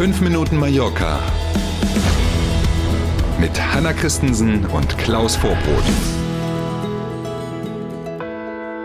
5 0.00 0.22
Minuten 0.22 0.56
Mallorca 0.56 1.20
mit 3.38 3.60
Hanna 3.60 3.92
Christensen 3.92 4.64
und 4.64 4.96
Klaus 4.96 5.36
Vorbrot. 5.36 5.84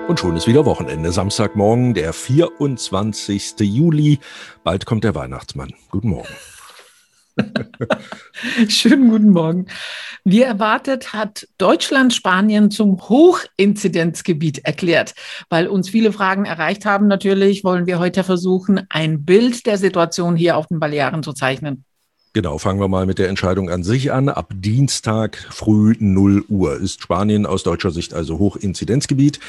Und 0.10 0.20
schon 0.20 0.36
ist 0.36 0.46
wieder 0.46 0.66
Wochenende. 0.66 1.14
Samstagmorgen, 1.14 1.94
der 1.94 2.12
24. 2.12 3.62
Juli. 3.62 4.20
Bald 4.66 4.86
kommt 4.86 5.06
der 5.06 5.16
Weihnachtsmann. 5.16 5.74
Guten 5.90 6.10
Morgen. 6.10 6.28
Schönen 8.68 9.10
guten 9.10 9.30
Morgen. 9.30 9.68
Wie 10.24 10.42
erwartet 10.42 11.14
hat 11.14 11.48
Deutschland 11.58 12.14
Spanien 12.14 12.72
zum 12.72 13.00
Hochinzidenzgebiet 13.10 14.66
erklärt. 14.66 15.14
Weil 15.50 15.68
uns 15.68 15.90
viele 15.90 16.12
Fragen 16.12 16.46
erreicht 16.46 16.86
haben, 16.86 17.08
natürlich 17.08 17.64
wollen 17.64 17.86
wir 17.86 18.00
heute 18.00 18.24
versuchen, 18.24 18.86
ein 18.90 19.26
Bild 19.26 19.66
der 19.66 19.78
Situation 19.78 20.36
hier 20.36 20.58
auf 20.58 20.68
den 20.68 20.80
Balearen 20.80 21.24
zu 21.24 21.34
zeichnen. 21.34 21.86
Genau, 22.36 22.58
fangen 22.58 22.82
wir 22.82 22.90
mal 22.90 23.06
mit 23.06 23.18
der 23.18 23.30
Entscheidung 23.30 23.70
an 23.70 23.82
sich 23.84 24.12
an. 24.12 24.28
Ab 24.28 24.52
Dienstag 24.54 25.38
früh 25.52 25.96
0 26.00 26.44
Uhr 26.50 26.76
ist 26.76 27.02
Spanien 27.02 27.46
aus 27.46 27.64
deutscher 27.64 27.92
Sicht 27.92 28.14
also 28.14 28.40
Hochinzidenzgebiet. 28.40 29.40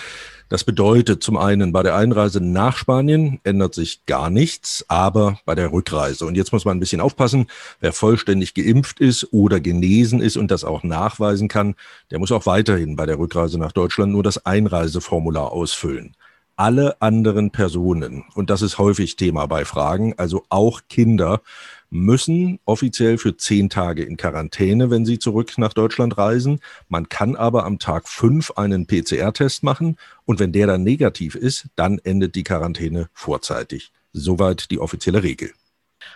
Das 0.48 0.62
bedeutet 0.62 1.20
zum 1.20 1.36
einen, 1.36 1.72
bei 1.72 1.82
der 1.82 1.96
Einreise 1.96 2.40
nach 2.40 2.76
Spanien 2.76 3.40
ändert 3.42 3.74
sich 3.74 4.06
gar 4.06 4.30
nichts, 4.30 4.84
aber 4.86 5.40
bei 5.44 5.56
der 5.56 5.72
Rückreise. 5.72 6.26
Und 6.26 6.36
jetzt 6.36 6.52
muss 6.52 6.64
man 6.64 6.76
ein 6.76 6.80
bisschen 6.80 7.00
aufpassen, 7.00 7.48
wer 7.80 7.92
vollständig 7.92 8.54
geimpft 8.54 9.00
ist 9.00 9.32
oder 9.32 9.58
genesen 9.58 10.20
ist 10.20 10.36
und 10.36 10.52
das 10.52 10.62
auch 10.62 10.84
nachweisen 10.84 11.48
kann, 11.48 11.74
der 12.12 12.20
muss 12.20 12.30
auch 12.30 12.46
weiterhin 12.46 12.94
bei 12.94 13.04
der 13.04 13.18
Rückreise 13.18 13.58
nach 13.58 13.72
Deutschland 13.72 14.12
nur 14.12 14.22
das 14.22 14.46
Einreiseformular 14.46 15.50
ausfüllen 15.50 16.14
alle 16.56 17.00
anderen 17.02 17.50
Personen, 17.50 18.24
und 18.34 18.48
das 18.48 18.62
ist 18.62 18.78
häufig 18.78 19.16
Thema 19.16 19.46
bei 19.46 19.66
Fragen, 19.66 20.14
also 20.16 20.44
auch 20.48 20.80
Kinder, 20.88 21.42
müssen 21.90 22.58
offiziell 22.64 23.18
für 23.18 23.36
zehn 23.36 23.68
Tage 23.70 24.02
in 24.02 24.16
Quarantäne, 24.16 24.90
wenn 24.90 25.04
sie 25.04 25.18
zurück 25.18 25.58
nach 25.58 25.72
Deutschland 25.72 26.18
reisen. 26.18 26.60
Man 26.88 27.08
kann 27.08 27.36
aber 27.36 27.64
am 27.64 27.78
Tag 27.78 28.08
fünf 28.08 28.52
einen 28.52 28.86
PCR-Test 28.86 29.62
machen 29.62 29.96
und 30.24 30.40
wenn 30.40 30.52
der 30.52 30.66
dann 30.66 30.82
negativ 30.82 31.34
ist, 31.34 31.66
dann 31.76 31.98
endet 31.98 32.34
die 32.34 32.44
Quarantäne 32.44 33.08
vorzeitig. 33.12 33.92
Soweit 34.12 34.70
die 34.70 34.78
offizielle 34.78 35.22
Regel. 35.22 35.52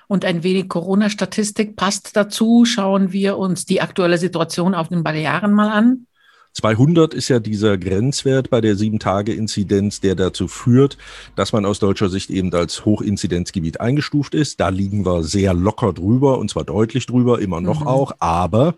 Und 0.07 0.25
ein 0.25 0.43
wenig 0.43 0.69
Corona-Statistik 0.69 1.77
passt 1.77 2.17
dazu. 2.17 2.65
Schauen 2.65 3.13
wir 3.13 3.39
uns 3.39 3.65
die 3.65 3.81
aktuelle 3.81 4.19
Situation 4.19 4.75
auf 4.75 4.89
den 4.89 5.03
Balearen 5.03 5.53
mal 5.53 5.71
an. 5.71 6.07
200 6.53 7.15
ist 7.15 7.29
ja 7.29 7.39
dieser 7.39 7.79
Grenzwert 7.79 8.51
bei 8.51 8.61
der 8.61 8.75
7-Tage-Inzidenz, 8.75 10.01
der 10.01 10.17
dazu 10.17 10.49
führt, 10.49 10.99
dass 11.37 11.53
man 11.53 11.65
aus 11.65 11.79
deutscher 11.79 12.09
Sicht 12.09 12.29
eben 12.29 12.53
als 12.53 12.85
Hochinzidenzgebiet 12.85 13.81
eingestuft 13.81 14.35
ist. 14.35 14.59
Da 14.59 14.69
liegen 14.69 15.07
wir 15.07 15.23
sehr 15.23 15.55
locker 15.55 15.93
drüber 15.93 16.39
und 16.39 16.51
zwar 16.51 16.65
deutlich 16.65 17.07
drüber, 17.07 17.41
immer 17.41 17.61
noch 17.61 17.83
mhm. 17.83 17.87
auch. 17.87 18.13
Aber 18.19 18.75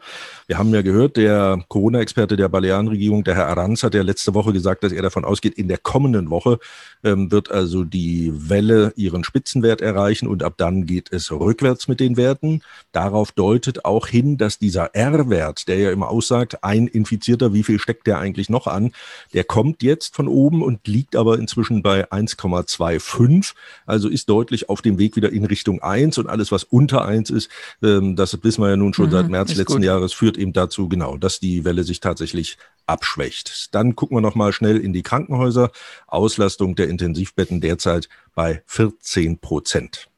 wir 0.46 0.58
haben 0.58 0.74
ja 0.74 0.82
gehört, 0.82 1.16
der 1.16 1.64
Corona-Experte 1.68 2.36
der 2.36 2.50
Balearenregierung, 2.50 3.24
der 3.24 3.36
Herr 3.36 3.48
Aranz, 3.48 3.82
hat 3.82 3.94
ja 3.94 4.02
letzte 4.02 4.34
Woche 4.34 4.52
gesagt, 4.52 4.84
dass 4.84 4.92
er 4.92 5.02
davon 5.02 5.24
ausgeht, 5.24 5.54
in 5.54 5.68
der 5.68 5.78
kommenden 5.78 6.28
Woche 6.28 6.58
ähm, 7.02 7.30
wird 7.30 7.50
also 7.50 7.84
die 7.84 8.32
Welle 8.34 8.92
ihren 8.96 9.24
Spitzenwert 9.24 9.80
erreichen 9.80 10.28
und 10.28 10.42
ab 10.42 10.54
dann 10.58 10.84
geht 10.84 11.10
es 11.10 11.32
rückwärts 11.32 11.88
mit 11.88 12.00
den 12.00 12.18
Werten. 12.18 12.60
Darauf 12.92 13.32
deutet 13.32 13.86
auch 13.86 14.06
hin, 14.06 14.36
dass 14.36 14.58
dieser 14.58 14.94
R-Wert, 14.94 15.68
der 15.68 15.78
ja 15.78 15.90
immer 15.90 16.10
aussagt, 16.10 16.62
ein 16.62 16.86
Infizierter 16.86 17.54
wie 17.54 17.61
wie 17.62 17.72
viel 17.72 17.78
steckt 17.78 18.06
der 18.06 18.18
eigentlich 18.18 18.50
noch 18.50 18.66
an? 18.66 18.92
Der 19.32 19.44
kommt 19.44 19.82
jetzt 19.82 20.16
von 20.16 20.26
oben 20.26 20.62
und 20.62 20.86
liegt 20.88 21.14
aber 21.14 21.38
inzwischen 21.38 21.82
bei 21.82 22.10
1,25, 22.10 23.54
also 23.86 24.08
ist 24.08 24.28
deutlich 24.28 24.68
auf 24.68 24.82
dem 24.82 24.98
Weg 24.98 25.14
wieder 25.14 25.30
in 25.30 25.44
Richtung 25.44 25.80
1 25.80 26.18
und 26.18 26.28
alles, 26.28 26.50
was 26.50 26.64
unter 26.64 27.04
1 27.04 27.30
ist, 27.30 27.48
ähm, 27.82 28.16
das 28.16 28.36
wissen 28.42 28.62
wir 28.62 28.70
ja 28.70 28.76
nun 28.76 28.94
schon 28.94 29.06
mhm, 29.06 29.12
seit 29.12 29.28
März 29.28 29.54
letzten 29.54 29.76
gut. 29.76 29.84
Jahres, 29.84 30.12
führt 30.12 30.36
eben 30.36 30.52
dazu, 30.52 30.88
genau, 30.88 31.16
dass 31.16 31.38
die 31.38 31.64
Welle 31.64 31.84
sich 31.84 32.00
tatsächlich 32.00 32.58
abschwächt. 32.86 33.74
Dann 33.74 33.94
gucken 33.94 34.16
wir 34.16 34.20
noch 34.20 34.34
mal 34.34 34.52
schnell 34.52 34.78
in 34.78 34.92
die 34.92 35.02
Krankenhäuser. 35.02 35.70
Auslastung 36.08 36.74
der 36.74 36.88
Intensivbetten 36.88 37.60
derzeit 37.60 38.08
bei 38.34 38.62
14 38.66 39.38
Prozent. 39.38 40.08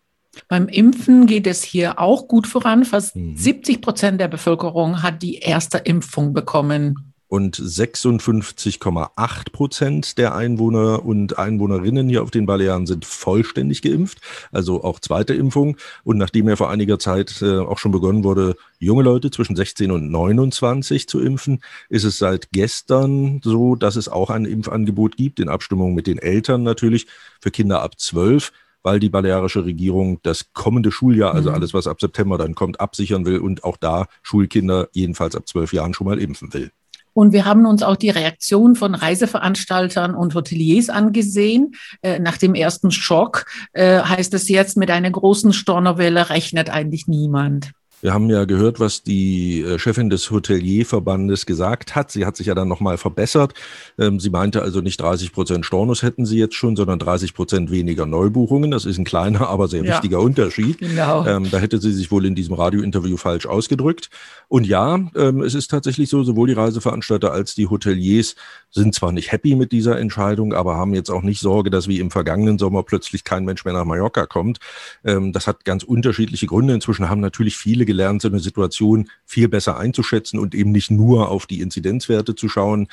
Beim 0.48 0.68
Impfen 0.68 1.26
geht 1.26 1.46
es 1.46 1.62
hier 1.62 1.98
auch 1.98 2.28
gut 2.28 2.46
voran. 2.46 2.84
Fast 2.84 3.16
mhm. 3.16 3.36
70 3.36 3.80
Prozent 3.80 4.20
der 4.20 4.28
Bevölkerung 4.28 5.02
hat 5.02 5.22
die 5.22 5.36
erste 5.36 5.78
Impfung 5.78 6.32
bekommen 6.32 7.13
und 7.34 7.56
56,8 7.56 9.50
Prozent 9.50 10.18
der 10.18 10.36
Einwohner 10.36 11.04
und 11.04 11.36
Einwohnerinnen 11.36 12.08
hier 12.08 12.22
auf 12.22 12.30
den 12.30 12.46
Balearen 12.46 12.86
sind 12.86 13.04
vollständig 13.04 13.82
geimpft, 13.82 14.20
also 14.52 14.84
auch 14.84 15.00
zweite 15.00 15.34
Impfung. 15.34 15.76
Und 16.04 16.16
nachdem 16.16 16.48
ja 16.48 16.54
vor 16.54 16.70
einiger 16.70 17.00
Zeit 17.00 17.42
äh, 17.42 17.58
auch 17.58 17.78
schon 17.78 17.90
begonnen 17.90 18.22
wurde, 18.22 18.54
junge 18.78 19.02
Leute 19.02 19.32
zwischen 19.32 19.56
16 19.56 19.90
und 19.90 20.12
29 20.12 21.08
zu 21.08 21.18
impfen, 21.18 21.60
ist 21.88 22.04
es 22.04 22.18
seit 22.18 22.52
gestern 22.52 23.40
so, 23.42 23.74
dass 23.74 23.96
es 23.96 24.08
auch 24.08 24.30
ein 24.30 24.44
Impfangebot 24.44 25.16
gibt, 25.16 25.40
in 25.40 25.48
Abstimmung 25.48 25.92
mit 25.92 26.06
den 26.06 26.18
Eltern 26.18 26.62
natürlich, 26.62 27.08
für 27.40 27.50
Kinder 27.50 27.82
ab 27.82 27.98
12 27.98 28.52
weil 28.86 29.00
die 29.00 29.08
balearische 29.08 29.64
Regierung 29.64 30.20
das 30.24 30.52
kommende 30.52 30.92
Schuljahr, 30.92 31.34
also 31.34 31.48
mhm. 31.48 31.54
alles, 31.54 31.72
was 31.72 31.86
ab 31.86 32.02
September 32.02 32.36
dann 32.36 32.54
kommt, 32.54 32.80
absichern 32.80 33.24
will 33.24 33.38
und 33.38 33.64
auch 33.64 33.78
da 33.78 34.08
Schulkinder 34.22 34.90
jedenfalls 34.92 35.34
ab 35.34 35.48
zwölf 35.48 35.72
Jahren 35.72 35.94
schon 35.94 36.06
mal 36.06 36.18
impfen 36.20 36.52
will. 36.52 36.70
Und 37.14 37.32
wir 37.32 37.44
haben 37.46 37.64
uns 37.64 37.82
auch 37.82 37.96
die 37.96 38.10
Reaktion 38.10 38.76
von 38.76 38.94
Reiseveranstaltern 38.94 40.14
und 40.14 40.34
Hoteliers 40.34 40.90
angesehen. 40.90 41.74
Äh, 42.02 42.18
nach 42.18 42.36
dem 42.36 42.54
ersten 42.54 42.90
Schock 42.90 43.46
äh, 43.72 44.00
heißt 44.00 44.34
es 44.34 44.48
jetzt, 44.48 44.76
mit 44.76 44.90
einer 44.90 45.10
großen 45.10 45.52
Stornowelle 45.52 46.28
rechnet 46.28 46.68
eigentlich 46.68 47.06
niemand. 47.06 47.70
Wir 48.04 48.12
haben 48.12 48.28
ja 48.28 48.44
gehört, 48.44 48.80
was 48.80 49.02
die 49.02 49.62
äh, 49.62 49.78
Chefin 49.78 50.10
des 50.10 50.30
Hotelierverbandes 50.30 51.46
gesagt 51.46 51.96
hat. 51.96 52.10
Sie 52.10 52.26
hat 52.26 52.36
sich 52.36 52.48
ja 52.48 52.54
dann 52.54 52.68
nochmal 52.68 52.98
verbessert. 52.98 53.54
Ähm, 53.98 54.20
sie 54.20 54.28
meinte 54.28 54.60
also 54.60 54.82
nicht 54.82 55.00
30 55.00 55.32
Prozent 55.32 55.64
Stornos 55.64 56.02
hätten 56.02 56.26
sie 56.26 56.38
jetzt 56.38 56.54
schon, 56.54 56.76
sondern 56.76 56.98
30 56.98 57.32
Prozent 57.32 57.70
weniger 57.70 58.04
Neubuchungen. 58.04 58.70
Das 58.70 58.84
ist 58.84 58.98
ein 58.98 59.06
kleiner, 59.06 59.48
aber 59.48 59.68
sehr 59.68 59.82
ja, 59.82 59.94
wichtiger 59.94 60.20
Unterschied. 60.20 60.80
Genau. 60.80 61.26
Ähm, 61.26 61.50
da 61.50 61.56
hätte 61.56 61.80
sie 61.80 61.94
sich 61.94 62.10
wohl 62.10 62.26
in 62.26 62.34
diesem 62.34 62.52
Radiointerview 62.52 63.16
falsch 63.16 63.46
ausgedrückt. 63.46 64.10
Und 64.48 64.66
ja, 64.66 65.00
ähm, 65.16 65.40
es 65.40 65.54
ist 65.54 65.70
tatsächlich 65.70 66.10
so, 66.10 66.24
sowohl 66.24 66.48
die 66.48 66.52
Reiseveranstalter 66.52 67.32
als 67.32 67.54
die 67.54 67.68
Hoteliers 67.68 68.36
sind 68.70 68.94
zwar 68.94 69.12
nicht 69.12 69.32
happy 69.32 69.54
mit 69.54 69.72
dieser 69.72 69.98
Entscheidung, 69.98 70.52
aber 70.52 70.76
haben 70.76 70.92
jetzt 70.92 71.08
auch 71.08 71.22
nicht 71.22 71.40
Sorge, 71.40 71.70
dass 71.70 71.88
wie 71.88 72.00
im 72.00 72.10
vergangenen 72.10 72.58
Sommer 72.58 72.82
plötzlich 72.82 73.24
kein 73.24 73.46
Mensch 73.46 73.64
mehr 73.64 73.72
nach 73.72 73.86
Mallorca 73.86 74.26
kommt. 74.26 74.58
das 75.04 75.46
hat 75.46 75.64
ganz 75.64 75.84
unterschiedliche 75.84 76.46
Gründe. 76.46 76.74
Inzwischen 76.74 77.08
haben 77.08 77.20
natürlich 77.20 77.56
viele 77.56 77.86
gelernt, 77.94 78.22
so 78.22 78.28
eine 78.28 78.40
Situation 78.40 79.08
viel 79.24 79.48
besser 79.48 79.78
einzuschätzen 79.78 80.38
und 80.40 80.54
eben 80.54 80.72
nicht 80.72 80.90
nur 80.90 81.28
auf 81.28 81.46
die 81.46 81.60
Inzidenzwerte 81.60 82.34
zu 82.34 82.48
schauen. 82.48 82.88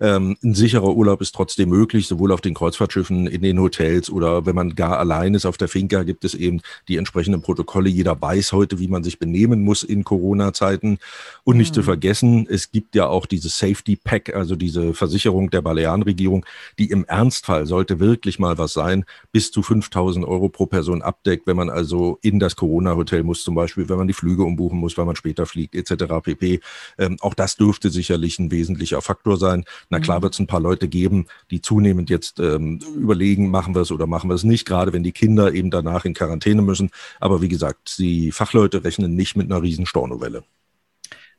Ähm, 0.00 0.36
ein 0.42 0.54
sicherer 0.54 0.94
Urlaub 0.94 1.20
ist 1.20 1.34
trotzdem 1.34 1.68
möglich, 1.68 2.06
sowohl 2.06 2.32
auf 2.32 2.40
den 2.40 2.54
Kreuzfahrtschiffen, 2.54 3.26
in 3.26 3.42
den 3.42 3.60
Hotels 3.60 4.10
oder 4.10 4.46
wenn 4.46 4.54
man 4.54 4.74
gar 4.74 4.98
allein 4.98 5.34
ist 5.34 5.46
auf 5.46 5.58
der 5.58 5.68
Finca, 5.68 6.02
gibt 6.04 6.24
es 6.24 6.34
eben 6.34 6.60
die 6.88 6.96
entsprechenden 6.96 7.42
Protokolle. 7.42 7.90
Jeder 7.90 8.20
weiß 8.20 8.52
heute, 8.52 8.78
wie 8.78 8.88
man 8.88 9.04
sich 9.04 9.18
benehmen 9.18 9.62
muss 9.62 9.82
in 9.82 10.04
Corona-Zeiten. 10.04 10.98
Und 11.44 11.56
nicht 11.58 11.72
mhm. 11.72 11.74
zu 11.74 11.82
vergessen, 11.82 12.46
es 12.48 12.70
gibt 12.70 12.94
ja 12.94 13.06
auch 13.08 13.26
diese 13.26 13.48
Safety 13.48 13.96
Pack, 13.96 14.34
also 14.34 14.56
diese 14.56 14.94
Versicherung 14.94 15.50
der 15.50 15.62
Balearenregierung, 15.62 16.46
die 16.78 16.90
im 16.90 17.04
Ernstfall, 17.04 17.66
sollte 17.66 18.00
wirklich 18.00 18.38
mal 18.38 18.56
was 18.58 18.72
sein, 18.72 19.04
bis 19.32 19.50
zu 19.50 19.62
5000 19.62 20.26
Euro 20.26 20.48
pro 20.48 20.66
Person 20.66 21.02
abdeckt, 21.02 21.46
wenn 21.46 21.56
man 21.56 21.68
also 21.68 22.18
in 22.22 22.38
das 22.38 22.56
Corona-Hotel 22.56 23.22
muss, 23.22 23.42
zum 23.42 23.54
Beispiel, 23.54 23.88
wenn 23.88 23.98
man 23.98 24.08
die 24.08 24.14
Flüge 24.14 24.44
umbuchen 24.44 24.78
muss, 24.78 24.96
weil 24.96 25.04
man 25.04 25.16
später 25.16 25.44
fliegt, 25.44 25.74
etc. 25.74 26.04
pp. 26.22 26.60
Ähm, 26.98 27.16
auch 27.20 27.34
das 27.34 27.56
dürfte 27.56 27.90
sicherlich 27.90 28.38
ein 28.38 28.50
wesentlicher 28.50 29.02
Faktor 29.02 29.36
sein. 29.36 29.64
Na 29.90 29.98
klar 29.98 30.18
mhm. 30.18 30.22
wird 30.22 30.34
es 30.34 30.38
ein 30.38 30.46
paar 30.46 30.60
Leute 30.60 30.88
geben, 30.88 31.26
die 31.50 31.60
zunehmend 31.60 32.08
jetzt 32.08 32.38
ähm, 32.40 32.80
überlegen, 32.96 33.50
machen 33.50 33.74
wir 33.74 33.82
es 33.82 33.90
oder 33.90 34.06
machen 34.06 34.30
wir 34.30 34.34
es 34.34 34.44
nicht, 34.44 34.64
gerade 34.64 34.92
wenn 34.92 35.02
die 35.02 35.12
Kinder 35.12 35.52
eben 35.52 35.70
danach 35.70 36.04
in 36.04 36.14
Quarantäne 36.14 36.62
müssen. 36.62 36.90
Aber 37.18 37.42
wie 37.42 37.48
gesagt, 37.48 37.98
die 37.98 38.32
Fachleute 38.32 38.84
rechnen 38.84 39.14
nicht 39.14 39.36
mit 39.36 39.50
einer 39.50 39.62
riesen 39.62 39.86
Stornovelle. 39.86 40.44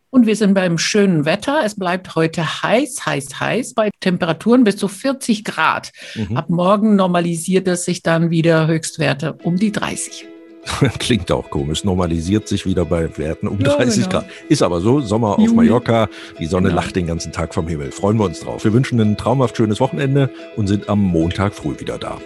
Und 0.09 0.25
wir 0.25 0.35
sind 0.35 0.53
beim 0.53 0.77
schönen 0.77 1.23
Wetter. 1.23 1.61
Es 1.63 1.75
bleibt 1.75 2.15
heute 2.15 2.43
heiß, 2.63 3.05
heiß, 3.05 3.39
heiß 3.39 3.73
bei 3.73 3.89
Temperaturen 4.01 4.65
bis 4.65 4.75
zu 4.75 4.89
40 4.89 5.45
Grad. 5.45 5.93
Mhm. 6.15 6.35
Ab 6.35 6.49
morgen 6.49 6.97
normalisiert 6.97 7.65
es 7.69 7.85
sich 7.85 8.03
dann 8.03 8.29
wieder 8.29 8.67
Höchstwerte 8.67 9.37
um 9.43 9.55
die 9.55 9.71
30. 9.71 10.27
Klingt 10.99 11.31
auch 11.31 11.49
komisch, 11.49 11.83
normalisiert 11.83 12.47
sich 12.47 12.65
wieder 12.65 12.85
bei 12.85 13.17
Werten 13.17 13.47
um 13.47 13.59
ja, 13.59 13.75
30 13.75 14.03
genau. 14.03 14.09
Grad. 14.09 14.25
Ist 14.47 14.61
aber 14.61 14.81
so, 14.81 15.01
Sommer 15.01 15.35
Juli. 15.37 15.49
auf 15.49 15.55
Mallorca, 15.55 16.09
die 16.39 16.45
Sonne 16.45 16.69
genau. 16.69 16.81
lacht 16.81 16.95
den 16.95 17.07
ganzen 17.07 17.31
Tag 17.31 17.53
vom 17.53 17.67
Himmel. 17.67 17.91
Freuen 17.91 18.17
wir 18.17 18.25
uns 18.25 18.41
drauf. 18.41 18.63
Wir 18.63 18.73
wünschen 18.73 18.99
ein 18.99 19.17
traumhaft 19.17 19.57
schönes 19.57 19.79
Wochenende 19.79 20.29
und 20.55 20.67
sind 20.67 20.89
am 20.89 21.01
Montag 21.01 21.53
früh 21.53 21.79
wieder 21.79 21.97
da. 21.97 22.17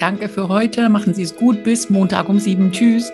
Danke 0.00 0.28
für 0.28 0.48
heute, 0.48 0.88
machen 0.88 1.14
Sie 1.14 1.22
es 1.22 1.34
gut, 1.34 1.64
bis 1.64 1.90
Montag 1.90 2.28
um 2.28 2.38
sieben. 2.38 2.70
Tschüss. 2.70 3.12